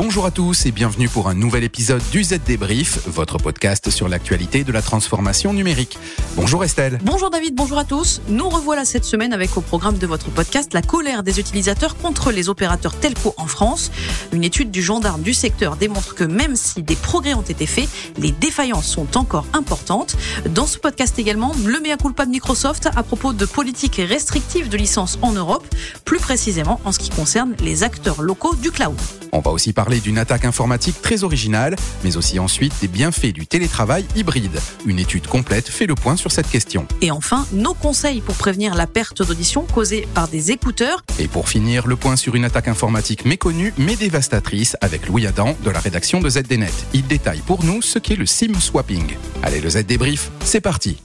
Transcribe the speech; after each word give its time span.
Bonjour 0.00 0.26
à 0.26 0.30
tous 0.30 0.64
et 0.64 0.70
bienvenue 0.70 1.08
pour 1.08 1.28
un 1.28 1.34
nouvel 1.34 1.64
épisode 1.64 2.00
du 2.12 2.22
Z 2.22 2.38
Débrief, 2.46 3.08
votre 3.08 3.36
podcast 3.36 3.90
sur 3.90 4.08
l'actualité 4.08 4.62
de 4.62 4.70
la 4.70 4.80
transformation 4.80 5.52
numérique. 5.52 5.98
Bonjour 6.36 6.62
Estelle. 6.62 7.00
Bonjour 7.02 7.30
David, 7.30 7.56
bonjour 7.56 7.78
à 7.78 7.84
tous. 7.84 8.22
Nous 8.28 8.48
revoilà 8.48 8.84
cette 8.84 9.04
semaine 9.04 9.32
avec 9.32 9.56
au 9.56 9.60
programme 9.60 9.98
de 9.98 10.06
votre 10.06 10.30
podcast 10.30 10.72
la 10.72 10.82
colère 10.82 11.24
des 11.24 11.40
utilisateurs 11.40 11.96
contre 11.96 12.30
les 12.30 12.48
opérateurs 12.48 12.96
telco 12.96 13.34
en 13.38 13.48
France. 13.48 13.90
Une 14.30 14.44
étude 14.44 14.70
du 14.70 14.82
gendarme 14.82 15.22
du 15.22 15.34
secteur 15.34 15.74
démontre 15.74 16.14
que 16.14 16.22
même 16.22 16.54
si 16.54 16.84
des 16.84 16.94
progrès 16.94 17.34
ont 17.34 17.42
été 17.42 17.66
faits, 17.66 17.88
les 18.18 18.30
défaillances 18.30 18.86
sont 18.86 19.18
encore 19.18 19.46
importantes. 19.52 20.16
Dans 20.48 20.68
ce 20.68 20.78
podcast 20.78 21.18
également, 21.18 21.52
le 21.64 21.80
mea 21.80 21.96
culpa 21.96 22.24
de 22.24 22.30
Microsoft 22.30 22.88
à 22.94 23.02
propos 23.02 23.32
de 23.32 23.46
politiques 23.46 24.00
restrictives 24.08 24.68
de 24.68 24.76
licence 24.76 25.18
en 25.22 25.32
Europe, 25.32 25.66
plus 26.04 26.20
précisément 26.20 26.80
en 26.84 26.92
ce 26.92 27.00
qui 27.00 27.10
concerne 27.10 27.56
les 27.58 27.82
acteurs 27.82 28.22
locaux 28.22 28.54
du 28.54 28.70
cloud. 28.70 28.94
On 29.32 29.40
va 29.40 29.50
aussi 29.50 29.72
parler 29.72 30.00
d'une 30.00 30.18
attaque 30.18 30.44
informatique 30.44 31.00
très 31.02 31.24
originale, 31.24 31.76
mais 32.04 32.16
aussi 32.16 32.38
ensuite 32.38 32.72
des 32.80 32.88
bienfaits 32.88 33.32
du 33.32 33.46
télétravail 33.46 34.04
hybride. 34.16 34.60
Une 34.86 34.98
étude 34.98 35.26
complète 35.26 35.68
fait 35.68 35.86
le 35.86 35.94
point 35.94 36.16
sur 36.16 36.32
cette 36.32 36.48
question. 36.48 36.86
Et 37.02 37.10
enfin, 37.10 37.46
nos 37.52 37.74
conseils 37.74 38.20
pour 38.20 38.34
prévenir 38.34 38.74
la 38.74 38.86
perte 38.86 39.22
d'audition 39.22 39.62
causée 39.62 40.08
par 40.14 40.28
des 40.28 40.50
écouteurs. 40.50 41.02
Et 41.18 41.28
pour 41.28 41.48
finir, 41.48 41.86
le 41.86 41.96
point 41.96 42.16
sur 42.16 42.34
une 42.34 42.44
attaque 42.44 42.68
informatique 42.68 43.24
méconnue 43.24 43.74
mais 43.78 43.96
dévastatrice 43.96 44.76
avec 44.80 45.06
Louis 45.08 45.26
Adam 45.26 45.56
de 45.64 45.70
la 45.70 45.80
rédaction 45.80 46.20
de 46.20 46.28
ZDNet. 46.28 46.72
Il 46.94 47.06
détaille 47.06 47.42
pour 47.46 47.64
nous 47.64 47.82
ce 47.82 47.98
qu'est 47.98 48.16
le 48.16 48.26
SIM 48.26 48.58
swapping. 48.58 49.14
Allez, 49.42 49.60
le 49.60 49.70
Z 49.70 49.84
débrief, 49.86 50.30
c'est 50.44 50.60
parti. 50.60 50.96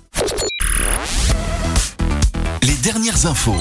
Les 2.61 2.75
dernières 2.75 3.25
infos. 3.25 3.59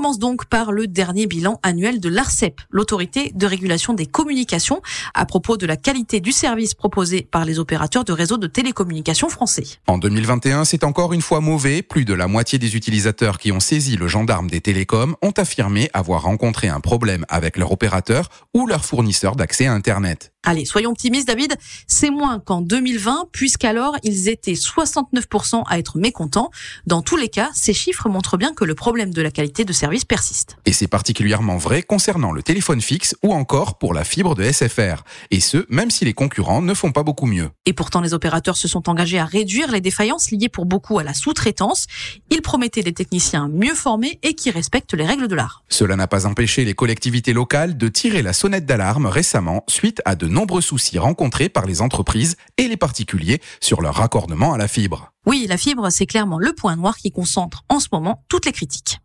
Commence 0.00 0.18
donc 0.18 0.46
par 0.46 0.72
le 0.72 0.86
dernier 0.86 1.26
bilan 1.26 1.60
annuel 1.62 2.00
de 2.00 2.08
l'ARCEP, 2.08 2.62
l'autorité 2.70 3.32
de 3.34 3.44
régulation 3.44 3.92
des 3.92 4.06
communications, 4.06 4.80
à 5.12 5.26
propos 5.26 5.58
de 5.58 5.66
la 5.66 5.76
qualité 5.76 6.20
du 6.20 6.32
service 6.32 6.72
proposé 6.72 7.28
par 7.30 7.44
les 7.44 7.58
opérateurs 7.58 8.02
de 8.04 8.14
réseaux 8.14 8.38
de 8.38 8.46
télécommunications 8.46 9.28
français. 9.28 9.64
En 9.88 9.98
2021, 9.98 10.64
c'est 10.64 10.84
encore 10.84 11.12
une 11.12 11.20
fois 11.20 11.40
mauvais. 11.40 11.82
Plus 11.82 12.06
de 12.06 12.14
la 12.14 12.28
moitié 12.28 12.58
des 12.58 12.76
utilisateurs 12.76 13.36
qui 13.36 13.52
ont 13.52 13.60
saisi 13.60 13.98
le 13.98 14.08
gendarme 14.08 14.48
des 14.48 14.62
télécoms 14.62 15.16
ont 15.20 15.34
affirmé 15.36 15.90
avoir 15.92 16.22
rencontré 16.22 16.68
un 16.68 16.80
problème 16.80 17.26
avec 17.28 17.58
leur 17.58 17.70
opérateur 17.70 18.30
ou 18.54 18.66
leur 18.66 18.86
fournisseur 18.86 19.36
d'accès 19.36 19.66
à 19.66 19.74
Internet. 19.74 20.32
Allez, 20.42 20.64
soyons 20.64 20.92
optimistes, 20.92 21.26
David. 21.26 21.54
C'est 21.86 22.08
moins 22.08 22.40
qu'en 22.40 22.62
2020, 22.62 23.28
puisqu'alors 23.30 23.96
ils 24.02 24.30
étaient 24.30 24.54
69% 24.54 25.64
à 25.68 25.78
être 25.78 25.98
mécontents. 25.98 26.50
Dans 26.86 27.02
tous 27.02 27.18
les 27.18 27.28
cas, 27.28 27.50
ces 27.52 27.74
chiffres 27.74 28.08
montrent 28.08 28.38
bien 28.38 28.54
que 28.54 28.64
le 28.64 28.74
problème 28.74 29.12
de 29.12 29.20
la 29.20 29.30
qualité 29.30 29.66
de 29.66 29.72
service 29.74 29.89
persiste. 29.98 30.56
Et 30.66 30.72
c'est 30.72 30.88
particulièrement 30.88 31.56
vrai 31.56 31.82
concernant 31.82 32.32
le 32.32 32.42
téléphone 32.42 32.80
fixe 32.80 33.16
ou 33.22 33.32
encore 33.32 33.78
pour 33.78 33.92
la 33.92 34.04
fibre 34.04 34.34
de 34.34 34.44
SFR. 34.44 35.02
Et 35.30 35.40
ce, 35.40 35.66
même 35.68 35.90
si 35.90 36.04
les 36.04 36.14
concurrents 36.14 36.62
ne 36.62 36.74
font 36.74 36.92
pas 36.92 37.02
beaucoup 37.02 37.26
mieux. 37.26 37.50
Et 37.66 37.72
pourtant, 37.72 38.00
les 38.00 38.14
opérateurs 38.14 38.56
se 38.56 38.68
sont 38.68 38.88
engagés 38.88 39.18
à 39.18 39.24
réduire 39.24 39.70
les 39.70 39.80
défaillances 39.80 40.30
liées 40.30 40.48
pour 40.48 40.66
beaucoup 40.66 40.98
à 40.98 41.02
la 41.02 41.14
sous-traitance. 41.14 41.86
Ils 42.30 42.42
promettaient 42.42 42.82
des 42.82 42.92
techniciens 42.92 43.48
mieux 43.48 43.74
formés 43.74 44.18
et 44.22 44.34
qui 44.34 44.50
respectent 44.50 44.94
les 44.94 45.04
règles 45.04 45.28
de 45.28 45.34
l'art. 45.34 45.64
Cela 45.68 45.96
n'a 45.96 46.06
pas 46.06 46.26
empêché 46.26 46.64
les 46.64 46.74
collectivités 46.74 47.32
locales 47.32 47.76
de 47.76 47.88
tirer 47.88 48.22
la 48.22 48.32
sonnette 48.32 48.66
d'alarme 48.66 49.06
récemment 49.06 49.64
suite 49.68 50.00
à 50.04 50.14
de 50.14 50.28
nombreux 50.28 50.60
soucis 50.60 50.98
rencontrés 50.98 51.48
par 51.48 51.66
les 51.66 51.82
entreprises 51.82 52.36
et 52.56 52.68
les 52.68 52.76
particuliers 52.76 53.40
sur 53.60 53.82
leur 53.82 53.94
raccordement 53.94 54.52
à 54.52 54.58
la 54.58 54.68
fibre. 54.68 55.12
Oui, 55.26 55.46
la 55.48 55.56
fibre, 55.56 55.90
c'est 55.90 56.06
clairement 56.06 56.38
le 56.38 56.52
point 56.52 56.76
noir 56.76 56.96
qui 56.96 57.10
concentre 57.10 57.64
en 57.68 57.80
ce 57.80 57.88
moment 57.92 58.24
toutes 58.28 58.46
les 58.46 58.52
critiques. 58.52 59.00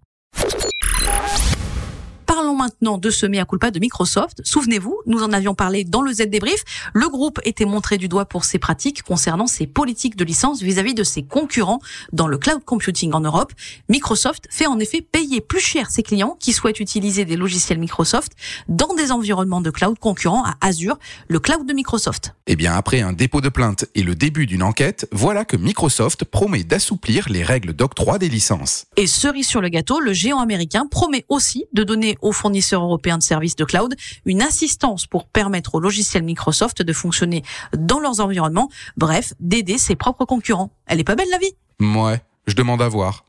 Parlons 2.36 2.57
maintenant 2.57 2.97
de 2.97 3.09
ce 3.12 3.25
mea 3.25 3.46
culpa 3.46 3.72
de 3.72 3.79
Microsoft. 3.79 4.41
Souvenez-vous, 4.44 5.00
nous 5.06 5.23
en 5.23 5.31
avions 5.31 5.56
parlé 5.56 5.85
dans 5.85 6.01
le 6.01 6.12
Z 6.12 6.23
débrief. 6.23 6.66
Le 6.94 7.07
groupe 7.07 7.40
était 7.46 7.63
montré 7.63 7.97
du 7.97 8.09
doigt 8.09 8.25
pour 8.25 8.44
ses 8.44 8.59
pratiques 8.59 9.03
concernant 9.03 9.47
ses 9.47 9.68
politiques 9.68 10.18
de 10.18 10.25
licence 10.25 10.62
vis-à-vis 10.62 10.94
de 10.94 11.03
ses 11.06 11.24
concurrents 11.24 11.79
dans 12.12 12.28
le 12.28 12.38
cloud 12.38 12.62
computing 12.66 13.13
en 13.13 13.22
Europe. 13.22 13.53
Microsoft 13.88 14.50
fait 14.51 14.68
en 14.68 14.79
effet 14.79 15.00
payer 15.00 15.40
plus 15.40 15.62
cher 15.62 15.90
ses 15.90 16.03
clients 16.03 16.35
qui 16.38 16.51
souhaitent 16.51 16.81
utiliser 16.81 17.24
des 17.24 17.38
logiciels 17.38 17.79
Microsoft 17.79 18.34
dans 18.68 18.94
des 18.95 19.13
environnements 19.13 19.62
de 19.62 19.69
cloud 19.69 19.97
concurrents 19.97 20.44
à 20.44 20.56
Azure, 20.59 21.00
le 21.29 21.40
cloud 21.40 21.66
de 21.66 21.72
Microsoft. 21.72 22.35
Eh 22.47 22.57
bien, 22.57 22.74
après 22.75 23.00
un 23.00 23.13
dépôt 23.13 23.40
de 23.40 23.47
plainte 23.47 23.85
et 23.95 24.03
le 24.03 24.13
début 24.13 24.45
d'une 24.45 24.62
enquête, 24.62 25.07
voilà 25.13 25.45
que 25.45 25.56
Microsoft 25.56 26.25
promet 26.25 26.66
d'assouplir 26.66 27.29
les 27.29 27.44
règles 27.44 27.72
d'octroi 27.72 28.19
des 28.19 28.28
licences. 28.28 28.88
Et 28.97 29.07
cerise 29.07 29.47
sur 29.47 29.62
le 29.62 29.69
gâteau, 29.69 30.01
le 30.01 30.12
géant 30.12 30.40
américain 30.40 30.85
promet 30.85 31.24
aussi 31.29 31.63
de 31.72 31.84
donner 31.84 32.18
aux 32.25 32.31
fournisseurs 32.31 32.84
européens 32.84 33.18
de 33.18 33.24
services 33.24 33.56
de 33.56 33.63
cloud 33.63 33.96
une 34.25 34.41
assistance 34.41 35.06
pour 35.06 35.25
permettre 35.25 35.75
aux 35.75 35.80
logiciels 35.80 36.24
Microsoft 36.24 36.81
de 36.81 36.94
fonctionner 36.94 37.44
dans 37.78 38.00
leurs 38.00 38.19
environnements, 38.19 38.69
bref, 38.97 39.34
d'aider 39.40 39.78
ses 39.78 39.96
propres 39.96 40.25
concurrents. 40.25 40.72
Elle 40.88 41.00
est 41.00 41.06
pas 41.06 41.16
belle 41.16 41.30
la 41.31 41.38
vie? 41.38 41.53
Ouais, 41.80 42.22
je 42.47 42.56
demande 42.56 42.81
à 42.81 42.88
voir. 42.88 43.25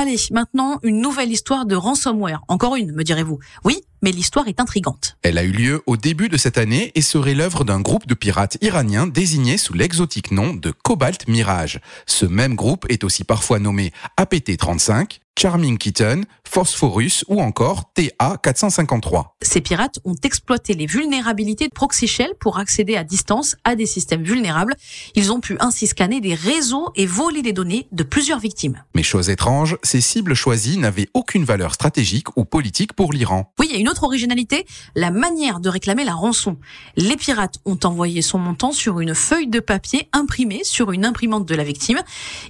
Allez, 0.00 0.16
maintenant, 0.30 0.78
une 0.84 1.00
nouvelle 1.00 1.32
histoire 1.32 1.66
de 1.66 1.74
ransomware. 1.74 2.42
Encore 2.46 2.76
une, 2.76 2.92
me 2.92 3.02
direz-vous. 3.02 3.40
Oui, 3.64 3.80
mais 4.00 4.12
l'histoire 4.12 4.46
est 4.46 4.60
intrigante. 4.60 5.16
Elle 5.22 5.38
a 5.38 5.42
eu 5.42 5.50
lieu 5.50 5.82
au 5.86 5.96
début 5.96 6.28
de 6.28 6.36
cette 6.36 6.56
année 6.56 6.92
et 6.94 7.02
serait 7.02 7.34
l'œuvre 7.34 7.64
d'un 7.64 7.80
groupe 7.80 8.06
de 8.06 8.14
pirates 8.14 8.58
iraniens 8.60 9.08
désigné 9.08 9.58
sous 9.58 9.74
l'exotique 9.74 10.30
nom 10.30 10.54
de 10.54 10.70
Cobalt 10.70 11.26
Mirage. 11.26 11.80
Ce 12.06 12.26
même 12.26 12.54
groupe 12.54 12.86
est 12.88 13.02
aussi 13.02 13.24
parfois 13.24 13.58
nommé 13.58 13.92
APT-35, 14.16 15.18
Charming 15.38 15.78
Kitten, 15.78 16.24
Phosphorus 16.42 17.24
ou 17.28 17.40
encore 17.40 17.92
TA453. 17.96 19.26
Ces 19.40 19.60
pirates 19.60 20.00
ont 20.04 20.16
exploité 20.24 20.74
les 20.74 20.86
vulnérabilités 20.86 21.68
de 21.68 21.72
Proxy 21.72 22.08
Shell 22.08 22.32
pour 22.40 22.58
accéder 22.58 22.96
à 22.96 23.04
distance 23.04 23.54
à 23.62 23.76
des 23.76 23.86
systèmes 23.86 24.24
vulnérables. 24.24 24.74
Ils 25.14 25.30
ont 25.30 25.38
pu 25.38 25.56
ainsi 25.60 25.86
scanner 25.86 26.20
des 26.20 26.34
réseaux 26.34 26.88
et 26.96 27.06
voler 27.06 27.42
les 27.42 27.52
données 27.52 27.86
de 27.92 28.02
plusieurs 28.02 28.40
victimes. 28.40 28.82
Mais 28.96 29.04
chose 29.04 29.30
étrange, 29.30 29.76
ces 29.84 30.00
cibles 30.00 30.34
choisies 30.34 30.76
n'avaient 30.76 31.08
aucune 31.14 31.44
valeur 31.44 31.72
stratégique 31.72 32.36
ou 32.36 32.44
politique 32.44 32.94
pour 32.94 33.12
l'Iran. 33.12 33.52
Oui, 33.60 33.66
il 33.70 33.74
y 33.74 33.76
a 33.76 33.80
une 33.80 33.88
autre 33.88 34.02
originalité, 34.02 34.66
la 34.96 35.12
manière 35.12 35.60
de 35.60 35.68
réclamer 35.68 36.02
la 36.02 36.14
rançon. 36.14 36.56
Les 36.96 37.16
pirates 37.16 37.60
ont 37.64 37.78
envoyé 37.84 38.22
son 38.22 38.38
montant 38.38 38.72
sur 38.72 38.98
une 38.98 39.14
feuille 39.14 39.46
de 39.46 39.60
papier 39.60 40.08
imprimée 40.12 40.64
sur 40.64 40.90
une 40.90 41.04
imprimante 41.04 41.46
de 41.46 41.54
la 41.54 41.62
victime. 41.62 42.00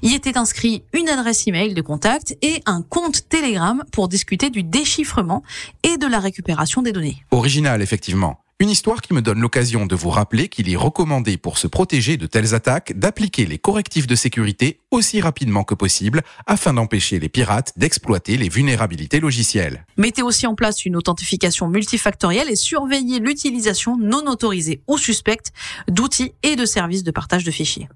Y 0.00 0.14
était 0.14 0.38
inscrit 0.38 0.84
une 0.94 1.10
adresse 1.10 1.46
email 1.46 1.74
de 1.74 1.82
contact 1.82 2.34
et 2.40 2.62
un 2.64 2.77
compte 2.82 3.28
Telegram 3.28 3.84
pour 3.92 4.08
discuter 4.08 4.50
du 4.50 4.62
déchiffrement 4.62 5.42
et 5.82 5.96
de 5.96 6.06
la 6.06 6.20
récupération 6.20 6.82
des 6.82 6.92
données. 6.92 7.22
Original, 7.30 7.82
effectivement. 7.82 8.40
Une 8.60 8.70
histoire 8.70 9.02
qui 9.02 9.14
me 9.14 9.22
donne 9.22 9.38
l'occasion 9.38 9.86
de 9.86 9.94
vous 9.94 10.10
rappeler 10.10 10.48
qu'il 10.48 10.68
est 10.68 10.74
recommandé 10.74 11.36
pour 11.36 11.58
se 11.58 11.68
protéger 11.68 12.16
de 12.16 12.26
telles 12.26 12.56
attaques 12.56 12.98
d'appliquer 12.98 13.46
les 13.46 13.56
correctifs 13.56 14.08
de 14.08 14.16
sécurité 14.16 14.80
aussi 14.90 15.20
rapidement 15.20 15.62
que 15.62 15.76
possible 15.76 16.22
afin 16.44 16.74
d'empêcher 16.74 17.20
les 17.20 17.28
pirates 17.28 17.72
d'exploiter 17.76 18.36
les 18.36 18.48
vulnérabilités 18.48 19.20
logicielles. 19.20 19.86
Mettez 19.96 20.22
aussi 20.22 20.48
en 20.48 20.56
place 20.56 20.84
une 20.84 20.96
authentification 20.96 21.68
multifactorielle 21.68 22.50
et 22.50 22.56
surveillez 22.56 23.20
l'utilisation 23.20 23.96
non 23.96 24.26
autorisée 24.26 24.82
ou 24.88 24.98
suspecte 24.98 25.52
d'outils 25.86 26.32
et 26.42 26.56
de 26.56 26.66
services 26.66 27.04
de 27.04 27.12
partage 27.12 27.44
de 27.44 27.52
fichiers. 27.52 27.88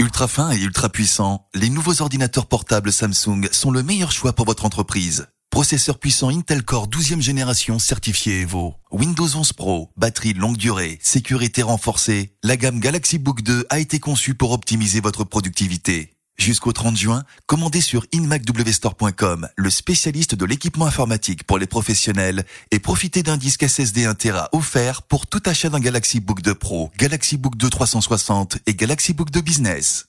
Ultra 0.00 0.28
fin 0.28 0.50
et 0.52 0.58
ultra 0.58 0.88
puissant, 0.88 1.46
les 1.54 1.68
nouveaux 1.68 2.00
ordinateurs 2.00 2.46
portables 2.46 2.90
Samsung 2.90 3.50
sont 3.52 3.70
le 3.70 3.82
meilleur 3.82 4.12
choix 4.12 4.32
pour 4.32 4.46
votre 4.46 4.64
entreprise. 4.64 5.26
Processeur 5.50 5.98
puissant 5.98 6.30
Intel 6.30 6.62
Core 6.62 6.88
12e 6.88 7.20
génération 7.20 7.78
certifié 7.78 8.40
Evo. 8.40 8.76
Windows 8.90 9.28
11 9.36 9.52
Pro, 9.52 9.90
batterie 9.98 10.32
longue 10.32 10.56
durée, 10.56 10.98
sécurité 11.02 11.60
renforcée. 11.60 12.34
La 12.42 12.56
gamme 12.56 12.80
Galaxy 12.80 13.18
Book 13.18 13.42
2 13.42 13.66
a 13.68 13.78
été 13.78 13.98
conçue 13.98 14.34
pour 14.34 14.52
optimiser 14.52 15.02
votre 15.02 15.24
productivité. 15.24 16.14
Jusqu'au 16.40 16.72
30 16.72 16.96
juin, 16.96 17.22
commandez 17.44 17.82
sur 17.82 18.06
inmacwstore.com, 18.12 19.48
le 19.56 19.68
spécialiste 19.68 20.34
de 20.34 20.46
l'équipement 20.46 20.86
informatique 20.86 21.44
pour 21.44 21.58
les 21.58 21.66
professionnels, 21.66 22.46
et 22.70 22.78
profitez 22.78 23.22
d'un 23.22 23.36
disque 23.36 23.68
SSD 23.68 24.06
1 24.06 24.14
Tera 24.14 24.48
offert 24.52 25.02
pour 25.02 25.26
tout 25.26 25.42
achat 25.44 25.68
d'un 25.68 25.80
Galaxy 25.80 26.18
Book 26.18 26.40
2 26.40 26.54
Pro, 26.54 26.90
Galaxy 26.96 27.36
Book 27.36 27.56
2 27.56 27.68
360 27.68 28.56
et 28.66 28.72
Galaxy 28.72 29.12
Book 29.12 29.30
2 29.30 29.42
Business. 29.42 30.06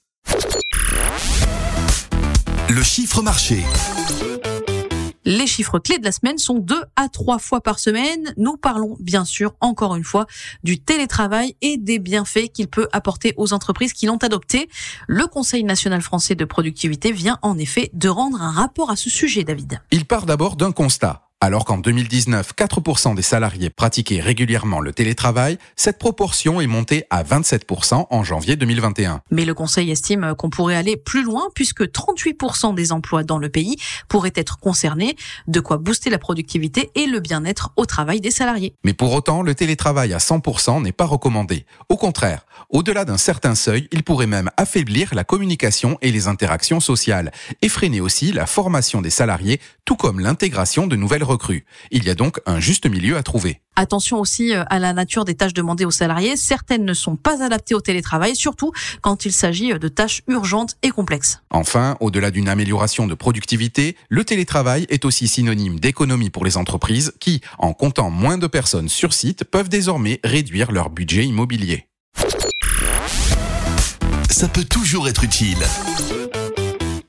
Le 2.69 2.81
chiffre 2.81 3.21
marché. 3.21 3.65
Les 5.25 5.45
chiffres 5.47 5.79
clés 5.79 5.99
de 5.99 6.03
la 6.03 6.11
semaine 6.11 6.37
sont 6.37 6.57
deux 6.59 6.83
à 6.95 7.07
trois 7.09 7.37
fois 7.37 7.61
par 7.61 7.79
semaine. 7.79 8.33
Nous 8.37 8.57
parlons 8.57 8.97
bien 8.99 9.23
sûr 9.23 9.53
encore 9.61 9.95
une 9.95 10.03
fois 10.03 10.25
du 10.63 10.79
télétravail 10.79 11.55
et 11.61 11.77
des 11.77 11.99
bienfaits 11.99 12.51
qu'il 12.53 12.67
peut 12.67 12.87
apporter 12.91 13.33
aux 13.37 13.53
entreprises 13.53 13.93
qui 13.93 14.07
l'ont 14.07 14.17
adopté. 14.17 14.69
Le 15.07 15.27
Conseil 15.27 15.63
national 15.63 16.01
français 16.01 16.35
de 16.35 16.45
productivité 16.45 17.11
vient 17.11 17.37
en 17.41 17.57
effet 17.57 17.91
de 17.93 18.09
rendre 18.09 18.41
un 18.41 18.51
rapport 18.51 18.89
à 18.89 18.95
ce 18.95 19.09
sujet, 19.09 19.43
David. 19.43 19.79
Il 19.91 20.05
part 20.05 20.25
d'abord 20.25 20.55
d'un 20.55 20.71
constat. 20.71 21.30
Alors 21.43 21.65
qu'en 21.65 21.79
2019, 21.79 22.51
4% 22.55 23.15
des 23.15 23.23
salariés 23.23 23.71
pratiquaient 23.71 24.21
régulièrement 24.21 24.79
le 24.79 24.93
télétravail, 24.93 25.57
cette 25.75 25.97
proportion 25.97 26.61
est 26.61 26.67
montée 26.67 27.05
à 27.09 27.23
27% 27.23 28.05
en 28.11 28.23
janvier 28.23 28.55
2021. 28.55 29.21
Mais 29.31 29.43
le 29.43 29.55
Conseil 29.55 29.89
estime 29.89 30.35
qu'on 30.37 30.51
pourrait 30.51 30.75
aller 30.75 30.97
plus 30.97 31.23
loin 31.23 31.47
puisque 31.55 31.81
38% 31.81 32.75
des 32.75 32.91
emplois 32.91 33.23
dans 33.23 33.39
le 33.39 33.49
pays 33.49 33.77
pourraient 34.07 34.33
être 34.35 34.59
concernés, 34.59 35.15
de 35.47 35.59
quoi 35.59 35.79
booster 35.79 36.11
la 36.11 36.19
productivité 36.19 36.91
et 36.93 37.07
le 37.07 37.19
bien-être 37.19 37.71
au 37.75 37.87
travail 37.87 38.21
des 38.21 38.29
salariés. 38.29 38.75
Mais 38.83 38.93
pour 38.93 39.11
autant, 39.11 39.41
le 39.41 39.55
télétravail 39.55 40.13
à 40.13 40.19
100% 40.19 40.83
n'est 40.83 40.91
pas 40.91 41.05
recommandé. 41.05 41.65
Au 41.89 41.97
contraire, 41.97 42.45
au-delà 42.69 43.03
d'un 43.03 43.17
certain 43.17 43.55
seuil, 43.55 43.87
il 43.91 44.03
pourrait 44.03 44.27
même 44.27 44.51
affaiblir 44.57 45.15
la 45.15 45.23
communication 45.23 45.97
et 46.01 46.11
les 46.11 46.27
interactions 46.27 46.79
sociales, 46.79 47.31
et 47.63 47.69
freiner 47.69 47.99
aussi 47.99 48.31
la 48.31 48.45
formation 48.45 49.01
des 49.01 49.09
salariés, 49.09 49.59
tout 49.85 49.95
comme 49.95 50.19
l'intégration 50.19 50.85
de 50.85 50.95
nouvelles 50.95 51.23
recrues. 51.31 51.65
Il 51.91 52.03
y 52.03 52.09
a 52.09 52.15
donc 52.15 52.39
un 52.45 52.59
juste 52.59 52.85
milieu 52.85 53.17
à 53.17 53.23
trouver. 53.23 53.61
Attention 53.75 54.19
aussi 54.19 54.53
euh, 54.53 54.63
à 54.69 54.79
la 54.79 54.93
nature 54.93 55.25
des 55.25 55.35
tâches 55.35 55.53
demandées 55.53 55.85
aux 55.85 55.91
salariés. 55.91 56.35
Certaines 56.35 56.85
ne 56.85 56.93
sont 56.93 57.15
pas 57.15 57.43
adaptées 57.43 57.73
au 57.73 57.81
télétravail, 57.81 58.35
surtout 58.35 58.71
quand 59.01 59.25
il 59.25 59.31
s'agit 59.31 59.73
de 59.73 59.87
tâches 59.87 60.21
urgentes 60.27 60.75
et 60.83 60.89
complexes. 60.89 61.41
Enfin, 61.49 61.97
au-delà 61.99 62.31
d'une 62.31 62.49
amélioration 62.49 63.07
de 63.07 63.13
productivité, 63.13 63.95
le 64.09 64.23
télétravail 64.25 64.85
est 64.89 65.05
aussi 65.05 65.27
synonyme 65.27 65.79
d'économie 65.79 66.29
pour 66.29 66.45
les 66.45 66.57
entreprises 66.57 67.13
qui, 67.19 67.41
en 67.57 67.73
comptant 67.73 68.09
moins 68.09 68.37
de 68.37 68.47
personnes 68.47 68.89
sur 68.89 69.13
site, 69.13 69.45
peuvent 69.45 69.69
désormais 69.69 70.19
réduire 70.23 70.71
leur 70.71 70.89
budget 70.89 71.25
immobilier 71.25 71.87
ça 74.41 74.47
peut 74.47 74.63
toujours 74.63 75.07
être 75.07 75.23
utile. 75.23 75.59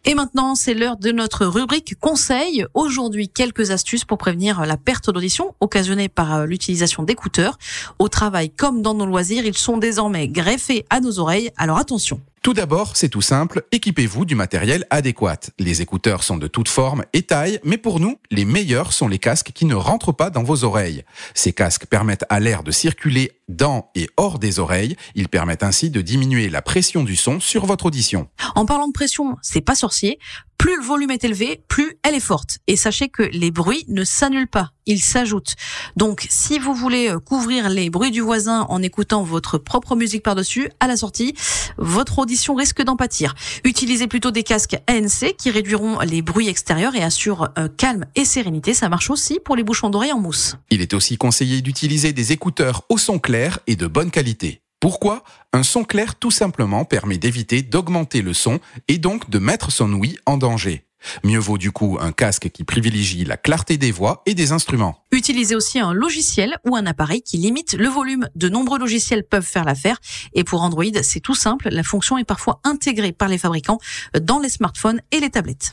Et 0.04 0.14
maintenant, 0.14 0.56
c'est 0.56 0.74
l'heure 0.74 0.96
de 0.96 1.12
notre 1.12 1.46
rubrique 1.46 1.94
conseil. 2.00 2.66
Aujourd'hui, 2.74 3.28
quelques 3.28 3.70
astuces 3.70 4.04
pour 4.04 4.18
prévenir 4.18 4.66
la 4.66 4.76
perte 4.76 5.10
d'audition 5.10 5.54
occasionnée 5.60 6.08
par 6.08 6.34
euh, 6.34 6.46
l'utilisation 6.46 7.04
d'écouteurs. 7.04 7.56
Au 8.00 8.08
travail 8.08 8.50
comme 8.50 8.82
dans 8.82 8.94
nos 8.94 9.06
loisirs, 9.06 9.46
ils 9.46 9.56
sont 9.56 9.78
désormais 9.78 10.26
greffés 10.26 10.84
à 10.90 10.98
nos 10.98 11.20
oreilles, 11.20 11.52
alors 11.56 11.78
attention. 11.78 12.20
Tout 12.42 12.54
d'abord, 12.54 12.96
c'est 12.96 13.08
tout 13.08 13.22
simple, 13.22 13.62
équipez-vous 13.70 14.24
du 14.24 14.34
matériel 14.34 14.84
adéquat. 14.90 15.38
Les 15.60 15.80
écouteurs 15.80 16.24
sont 16.24 16.38
de 16.38 16.48
toutes 16.48 16.68
formes 16.68 17.04
et 17.12 17.22
tailles, 17.22 17.60
mais 17.62 17.78
pour 17.78 18.00
nous, 18.00 18.18
les 18.32 18.44
meilleurs 18.44 18.92
sont 18.92 19.06
les 19.06 19.20
casques 19.20 19.52
qui 19.54 19.64
ne 19.64 19.76
rentrent 19.76 20.10
pas 20.10 20.28
dans 20.28 20.42
vos 20.42 20.64
oreilles. 20.64 21.04
Ces 21.34 21.52
casques 21.52 21.86
permettent 21.86 22.24
à 22.30 22.40
l'air 22.40 22.64
de 22.64 22.72
circuler 22.72 23.30
dans 23.48 23.92
et 23.94 24.10
hors 24.16 24.40
des 24.40 24.58
oreilles. 24.58 24.96
Ils 25.14 25.28
permettent 25.28 25.62
ainsi 25.62 25.88
de 25.88 26.00
diminuer 26.00 26.48
la 26.48 26.62
pression 26.62 27.04
du 27.04 27.14
son 27.14 27.38
sur 27.38 27.64
votre 27.64 27.86
audition. 27.86 28.26
En 28.56 28.66
parlant 28.66 28.88
de 28.88 28.92
pression, 28.92 29.36
c'est 29.40 29.60
pas 29.60 29.76
sorcier. 29.76 30.18
Plus 30.62 30.76
le 30.76 30.84
volume 30.84 31.10
est 31.10 31.24
élevé, 31.24 31.60
plus 31.66 31.96
elle 32.04 32.14
est 32.14 32.20
forte. 32.20 32.58
Et 32.68 32.76
sachez 32.76 33.08
que 33.08 33.24
les 33.24 33.50
bruits 33.50 33.84
ne 33.88 34.04
s'annulent 34.04 34.46
pas, 34.46 34.70
ils 34.86 35.02
s'ajoutent. 35.02 35.56
Donc, 35.96 36.24
si 36.30 36.60
vous 36.60 36.72
voulez 36.72 37.08
euh, 37.08 37.18
couvrir 37.18 37.68
les 37.68 37.90
bruits 37.90 38.12
du 38.12 38.20
voisin 38.20 38.66
en 38.68 38.80
écoutant 38.80 39.24
votre 39.24 39.58
propre 39.58 39.96
musique 39.96 40.22
par-dessus, 40.22 40.70
à 40.78 40.86
la 40.86 40.96
sortie, 40.96 41.34
votre 41.78 42.20
audition 42.20 42.54
risque 42.54 42.80
d'en 42.80 42.94
pâtir. 42.94 43.34
Utilisez 43.64 44.06
plutôt 44.06 44.30
des 44.30 44.44
casques 44.44 44.76
ANC 44.86 45.34
qui 45.36 45.50
réduiront 45.50 45.98
les 46.02 46.22
bruits 46.22 46.46
extérieurs 46.46 46.94
et 46.94 47.02
assurent 47.02 47.48
euh, 47.58 47.66
calme 47.66 48.06
et 48.14 48.24
sérénité. 48.24 48.72
Ça 48.72 48.88
marche 48.88 49.10
aussi 49.10 49.40
pour 49.44 49.56
les 49.56 49.64
bouchons 49.64 49.90
d'oreilles 49.90 50.12
en 50.12 50.20
mousse. 50.20 50.54
Il 50.70 50.80
est 50.80 50.94
aussi 50.94 51.16
conseillé 51.16 51.60
d'utiliser 51.60 52.12
des 52.12 52.30
écouteurs 52.30 52.82
au 52.88 52.98
son 52.98 53.18
clair 53.18 53.58
et 53.66 53.74
de 53.74 53.88
bonne 53.88 54.12
qualité. 54.12 54.62
Pourquoi 54.82 55.22
Un 55.52 55.62
son 55.62 55.84
clair 55.84 56.16
tout 56.16 56.32
simplement 56.32 56.84
permet 56.84 57.16
d'éviter 57.16 57.62
d'augmenter 57.62 58.20
le 58.20 58.34
son 58.34 58.58
et 58.88 58.98
donc 58.98 59.30
de 59.30 59.38
mettre 59.38 59.70
son 59.70 59.92
ouïe 59.92 60.18
en 60.26 60.36
danger. 60.36 60.88
Mieux 61.22 61.38
vaut 61.38 61.56
du 61.56 61.70
coup 61.70 61.98
un 62.00 62.10
casque 62.10 62.50
qui 62.50 62.64
privilégie 62.64 63.24
la 63.24 63.36
clarté 63.36 63.78
des 63.78 63.92
voix 63.92 64.24
et 64.26 64.34
des 64.34 64.50
instruments. 64.50 65.04
Utilisez 65.12 65.54
aussi 65.54 65.78
un 65.78 65.92
logiciel 65.92 66.56
ou 66.66 66.74
un 66.74 66.84
appareil 66.84 67.22
qui 67.22 67.36
limite 67.36 67.74
le 67.74 67.86
volume. 67.86 68.28
De 68.34 68.48
nombreux 68.48 68.80
logiciels 68.80 69.22
peuvent 69.22 69.46
faire 69.46 69.64
l'affaire. 69.64 70.00
Et 70.34 70.42
pour 70.42 70.62
Android, 70.62 70.84
c'est 71.04 71.20
tout 71.20 71.36
simple. 71.36 71.68
La 71.70 71.84
fonction 71.84 72.18
est 72.18 72.24
parfois 72.24 72.60
intégrée 72.64 73.12
par 73.12 73.28
les 73.28 73.38
fabricants 73.38 73.78
dans 74.20 74.40
les 74.40 74.48
smartphones 74.48 75.00
et 75.12 75.20
les 75.20 75.30
tablettes. 75.30 75.70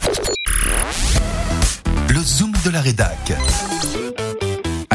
Le 2.10 2.20
zoom 2.22 2.54
de 2.64 2.70
la 2.70 2.82
rédac. 2.82 3.34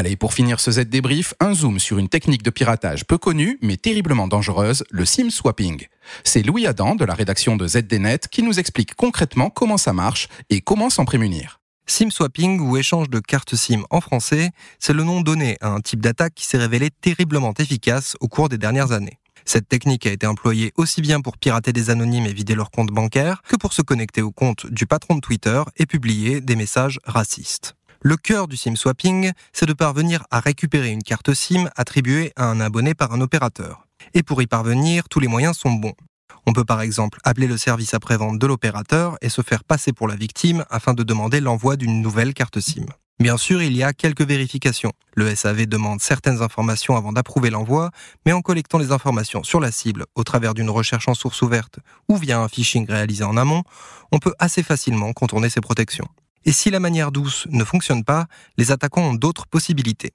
Allez, 0.04 0.16
pour 0.16 0.34
finir 0.34 0.60
ce 0.60 0.70
Z 0.70 0.80
débrief, 0.80 1.32
un 1.40 1.54
zoom 1.54 1.78
sur 1.78 1.96
une 1.96 2.10
technique 2.10 2.42
de 2.42 2.50
piratage 2.50 3.06
peu 3.06 3.16
connue, 3.16 3.58
mais 3.62 3.78
terriblement 3.78 4.28
dangereuse, 4.28 4.84
le 4.90 5.06
SIM 5.06 5.30
swapping. 5.30 5.86
C'est 6.24 6.42
Louis 6.42 6.66
Adam 6.66 6.94
de 6.94 7.06
la 7.06 7.14
rédaction 7.14 7.56
de 7.56 7.66
ZDNet 7.66 8.18
qui 8.30 8.42
nous 8.42 8.58
explique 8.58 8.94
concrètement 8.96 9.48
comment 9.48 9.78
ça 9.78 9.94
marche 9.94 10.28
et 10.50 10.60
comment 10.60 10.90
s'en 10.90 11.06
prémunir. 11.06 11.58
SIM 11.86 12.10
swapping 12.10 12.60
ou 12.60 12.76
échange 12.76 13.08
de 13.08 13.18
cartes 13.18 13.54
SIM 13.54 13.84
en 13.88 14.02
français, 14.02 14.50
c'est 14.78 14.92
le 14.92 15.04
nom 15.04 15.22
donné 15.22 15.56
à 15.62 15.68
un 15.68 15.80
type 15.80 16.02
d'attaque 16.02 16.34
qui 16.34 16.44
s'est 16.44 16.58
révélé 16.58 16.90
terriblement 16.90 17.54
efficace 17.58 18.14
au 18.20 18.28
cours 18.28 18.50
des 18.50 18.58
dernières 18.58 18.92
années. 18.92 19.18
Cette 19.46 19.70
technique 19.70 20.06
a 20.06 20.12
été 20.12 20.26
employée 20.26 20.74
aussi 20.76 21.00
bien 21.00 21.22
pour 21.22 21.38
pirater 21.38 21.72
des 21.72 21.88
anonymes 21.88 22.26
et 22.26 22.34
vider 22.34 22.54
leur 22.54 22.70
compte 22.70 22.90
bancaire 22.90 23.40
que 23.48 23.56
pour 23.56 23.72
se 23.72 23.80
connecter 23.80 24.20
au 24.20 24.32
compte 24.32 24.66
du 24.66 24.84
patron 24.84 25.14
de 25.14 25.20
Twitter 25.20 25.62
et 25.78 25.86
publier 25.86 26.42
des 26.42 26.56
messages 26.56 27.00
racistes. 27.06 27.74
Le 28.06 28.18
cœur 28.18 28.48
du 28.48 28.58
SIM 28.58 28.76
swapping, 28.76 29.32
c'est 29.54 29.64
de 29.64 29.72
parvenir 29.72 30.26
à 30.30 30.38
récupérer 30.38 30.90
une 30.90 31.02
carte 31.02 31.32
SIM 31.32 31.70
attribuée 31.74 32.34
à 32.36 32.44
un 32.44 32.60
abonné 32.60 32.92
par 32.92 33.14
un 33.14 33.22
opérateur. 33.22 33.86
Et 34.12 34.22
pour 34.22 34.42
y 34.42 34.46
parvenir, 34.46 35.08
tous 35.08 35.20
les 35.20 35.26
moyens 35.26 35.56
sont 35.56 35.72
bons. 35.72 35.94
On 36.44 36.52
peut 36.52 36.66
par 36.66 36.82
exemple 36.82 37.18
appeler 37.24 37.46
le 37.46 37.56
service 37.56 37.94
après-vente 37.94 38.38
de 38.38 38.46
l'opérateur 38.46 39.16
et 39.22 39.30
se 39.30 39.40
faire 39.40 39.64
passer 39.64 39.94
pour 39.94 40.06
la 40.06 40.16
victime 40.16 40.66
afin 40.68 40.92
de 40.92 41.02
demander 41.02 41.40
l'envoi 41.40 41.76
d'une 41.76 42.02
nouvelle 42.02 42.34
carte 42.34 42.60
SIM. 42.60 42.84
Bien 43.20 43.38
sûr, 43.38 43.62
il 43.62 43.74
y 43.74 43.82
a 43.82 43.94
quelques 43.94 44.20
vérifications. 44.20 44.92
Le 45.14 45.34
SAV 45.34 45.64
demande 45.64 46.02
certaines 46.02 46.42
informations 46.42 46.98
avant 46.98 47.12
d'approuver 47.12 47.48
l'envoi, 47.48 47.90
mais 48.26 48.32
en 48.32 48.42
collectant 48.42 48.76
les 48.76 48.92
informations 48.92 49.44
sur 49.44 49.60
la 49.60 49.72
cible 49.72 50.04
au 50.14 50.24
travers 50.24 50.52
d'une 50.52 50.68
recherche 50.68 51.08
en 51.08 51.14
source 51.14 51.40
ouverte 51.40 51.78
ou 52.10 52.18
via 52.18 52.38
un 52.38 52.48
phishing 52.48 52.86
réalisé 52.86 53.24
en 53.24 53.38
amont, 53.38 53.62
on 54.12 54.18
peut 54.18 54.34
assez 54.38 54.62
facilement 54.62 55.14
contourner 55.14 55.48
ces 55.48 55.62
protections. 55.62 56.08
Et 56.44 56.52
si 56.52 56.70
la 56.70 56.80
manière 56.80 57.12
douce 57.12 57.46
ne 57.50 57.64
fonctionne 57.64 58.04
pas, 58.04 58.26
les 58.56 58.70
attaquants 58.70 59.10
ont 59.10 59.14
d'autres 59.14 59.46
possibilités. 59.46 60.12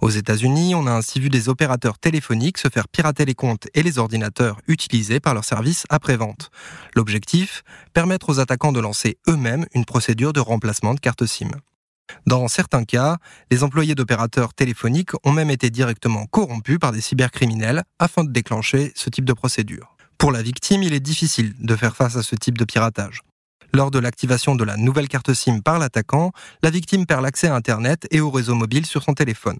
Aux 0.00 0.08
États-Unis, 0.08 0.74
on 0.74 0.86
a 0.86 0.92
ainsi 0.92 1.20
vu 1.20 1.28
des 1.28 1.50
opérateurs 1.50 1.98
téléphoniques 1.98 2.56
se 2.56 2.68
faire 2.68 2.88
pirater 2.88 3.26
les 3.26 3.34
comptes 3.34 3.68
et 3.74 3.82
les 3.82 3.98
ordinateurs 3.98 4.58
utilisés 4.66 5.20
par 5.20 5.34
leurs 5.34 5.44
services 5.44 5.84
après-vente. 5.90 6.50
L'objectif 6.94 7.62
Permettre 7.92 8.30
aux 8.30 8.40
attaquants 8.40 8.72
de 8.72 8.80
lancer 8.80 9.18
eux-mêmes 9.28 9.66
une 9.74 9.84
procédure 9.84 10.32
de 10.32 10.40
remplacement 10.40 10.94
de 10.94 11.00
carte 11.00 11.26
SIM. 11.26 11.50
Dans 12.26 12.48
certains 12.48 12.84
cas, 12.84 13.18
les 13.50 13.62
employés 13.62 13.94
d'opérateurs 13.94 14.54
téléphoniques 14.54 15.12
ont 15.24 15.32
même 15.32 15.50
été 15.50 15.70
directement 15.70 16.26
corrompus 16.26 16.78
par 16.78 16.92
des 16.92 17.00
cybercriminels 17.00 17.84
afin 17.98 18.24
de 18.24 18.32
déclencher 18.32 18.92
ce 18.96 19.10
type 19.10 19.26
de 19.26 19.32
procédure. 19.32 19.96
Pour 20.18 20.32
la 20.32 20.42
victime, 20.42 20.82
il 20.82 20.94
est 20.94 21.00
difficile 21.00 21.54
de 21.58 21.76
faire 21.76 21.94
face 21.94 22.16
à 22.16 22.22
ce 22.22 22.34
type 22.36 22.58
de 22.58 22.64
piratage. 22.64 23.22
Lors 23.72 23.92
de 23.92 24.00
l'activation 24.00 24.56
de 24.56 24.64
la 24.64 24.76
nouvelle 24.76 25.06
carte 25.06 25.32
SIM 25.32 25.60
par 25.60 25.78
l'attaquant, 25.78 26.32
la 26.62 26.70
victime 26.70 27.06
perd 27.06 27.22
l'accès 27.22 27.46
à 27.46 27.54
Internet 27.54 28.08
et 28.10 28.20
au 28.20 28.30
réseau 28.30 28.56
mobile 28.56 28.84
sur 28.84 29.04
son 29.04 29.14
téléphone. 29.14 29.58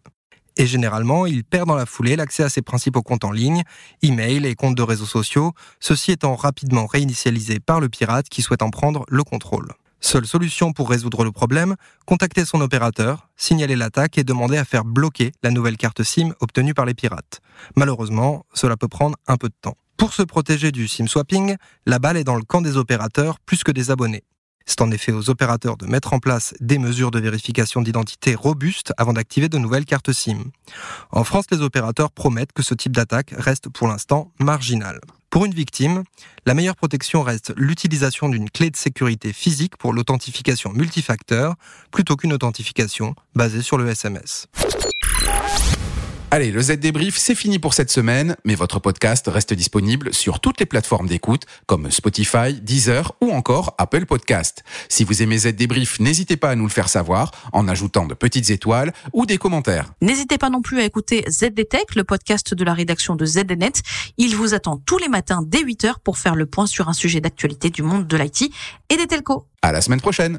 Et 0.56 0.66
généralement, 0.66 1.26
il 1.26 1.44
perd 1.44 1.68
dans 1.68 1.76
la 1.76 1.86
foulée 1.86 2.16
l'accès 2.16 2.42
à 2.42 2.48
ses 2.48 2.60
principaux 2.60 3.02
comptes 3.02 3.24
en 3.24 3.30
ligne, 3.30 3.62
email 4.02 4.44
et 4.46 4.56
comptes 4.56 4.74
de 4.74 4.82
réseaux 4.82 5.06
sociaux, 5.06 5.52
ceci 5.78 6.10
étant 6.10 6.34
rapidement 6.34 6.86
réinitialisé 6.86 7.60
par 7.60 7.78
le 7.78 7.88
pirate 7.88 8.28
qui 8.28 8.42
souhaite 8.42 8.62
en 8.62 8.70
prendre 8.70 9.04
le 9.08 9.22
contrôle. 9.22 9.68
Seule 10.00 10.26
solution 10.26 10.72
pour 10.72 10.90
résoudre 10.90 11.24
le 11.24 11.30
problème, 11.30 11.76
contacter 12.04 12.44
son 12.44 12.60
opérateur, 12.62 13.28
signaler 13.36 13.76
l'attaque 13.76 14.18
et 14.18 14.24
demander 14.24 14.56
à 14.56 14.64
faire 14.64 14.84
bloquer 14.84 15.30
la 15.42 15.50
nouvelle 15.50 15.76
carte 15.76 16.02
SIM 16.02 16.32
obtenue 16.40 16.74
par 16.74 16.86
les 16.86 16.94
pirates. 16.94 17.40
Malheureusement, 17.76 18.44
cela 18.54 18.76
peut 18.76 18.88
prendre 18.88 19.16
un 19.28 19.36
peu 19.36 19.48
de 19.48 19.54
temps. 19.60 19.76
Pour 20.00 20.14
se 20.14 20.22
protéger 20.22 20.72
du 20.72 20.88
SIM 20.88 21.06
swapping, 21.06 21.56
la 21.84 21.98
balle 21.98 22.16
est 22.16 22.24
dans 22.24 22.36
le 22.36 22.42
camp 22.42 22.62
des 22.62 22.78
opérateurs 22.78 23.38
plus 23.38 23.62
que 23.62 23.70
des 23.70 23.90
abonnés. 23.90 24.24
C'est 24.64 24.80
en 24.80 24.90
effet 24.90 25.12
aux 25.12 25.28
opérateurs 25.28 25.76
de 25.76 25.84
mettre 25.84 26.14
en 26.14 26.20
place 26.20 26.54
des 26.58 26.78
mesures 26.78 27.10
de 27.10 27.20
vérification 27.20 27.82
d'identité 27.82 28.34
robustes 28.34 28.94
avant 28.96 29.12
d'activer 29.12 29.50
de 29.50 29.58
nouvelles 29.58 29.84
cartes 29.84 30.10
SIM. 30.10 30.52
En 31.10 31.22
France, 31.22 31.44
les 31.50 31.60
opérateurs 31.60 32.12
promettent 32.12 32.54
que 32.54 32.62
ce 32.62 32.72
type 32.72 32.92
d'attaque 32.92 33.34
reste 33.36 33.68
pour 33.68 33.88
l'instant 33.88 34.32
marginal. 34.40 35.00
Pour 35.28 35.44
une 35.44 35.52
victime, 35.52 36.04
la 36.46 36.54
meilleure 36.54 36.76
protection 36.76 37.22
reste 37.22 37.52
l'utilisation 37.58 38.30
d'une 38.30 38.48
clé 38.48 38.70
de 38.70 38.76
sécurité 38.76 39.34
physique 39.34 39.76
pour 39.76 39.92
l'authentification 39.92 40.72
multifacteur 40.72 41.56
plutôt 41.90 42.16
qu'une 42.16 42.32
authentification 42.32 43.14
basée 43.34 43.60
sur 43.60 43.76
le 43.76 43.86
SMS. 43.86 44.46
Allez, 46.32 46.52
le 46.52 46.62
Z 46.62 46.78
débrief, 46.78 47.18
c'est 47.18 47.34
fini 47.34 47.58
pour 47.58 47.74
cette 47.74 47.90
semaine, 47.90 48.36
mais 48.44 48.54
votre 48.54 48.78
podcast 48.78 49.26
reste 49.26 49.52
disponible 49.52 50.14
sur 50.14 50.38
toutes 50.38 50.60
les 50.60 50.66
plateformes 50.66 51.08
d'écoute 51.08 51.42
comme 51.66 51.90
Spotify, 51.90 52.54
Deezer 52.54 53.16
ou 53.20 53.32
encore 53.32 53.74
Apple 53.78 54.06
Podcast. 54.06 54.62
Si 54.88 55.02
vous 55.02 55.22
aimez 55.22 55.38
Z 55.38 55.56
débrief, 55.56 55.98
n'hésitez 55.98 56.36
pas 56.36 56.50
à 56.50 56.54
nous 56.54 56.62
le 56.62 56.70
faire 56.70 56.88
savoir 56.88 57.32
en 57.52 57.66
ajoutant 57.66 58.06
de 58.06 58.14
petites 58.14 58.50
étoiles 58.50 58.92
ou 59.12 59.26
des 59.26 59.38
commentaires. 59.38 59.92
N'hésitez 60.02 60.38
pas 60.38 60.50
non 60.50 60.62
plus 60.62 60.78
à 60.78 60.84
écouter 60.84 61.24
ZDTech, 61.28 61.96
le 61.96 62.04
podcast 62.04 62.54
de 62.54 62.62
la 62.62 62.74
rédaction 62.74 63.16
de 63.16 63.26
ZDNet. 63.26 63.82
Il 64.16 64.36
vous 64.36 64.54
attend 64.54 64.76
tous 64.76 64.98
les 64.98 65.08
matins 65.08 65.42
dès 65.44 65.64
8h 65.64 65.94
pour 66.04 66.16
faire 66.16 66.36
le 66.36 66.46
point 66.46 66.66
sur 66.66 66.88
un 66.88 66.92
sujet 66.92 67.20
d'actualité 67.20 67.70
du 67.70 67.82
monde 67.82 68.06
de 68.06 68.16
l'IT 68.16 68.52
et 68.88 68.96
des 68.96 69.08
telcos. 69.08 69.48
À 69.62 69.72
la 69.72 69.80
semaine 69.80 70.00
prochaine. 70.00 70.38